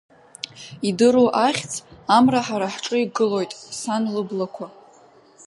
[0.87, 1.73] Идыру ахьӡ,
[2.15, 4.65] Амра ҳара ҳҿы игылоит, Сан лыблақәа.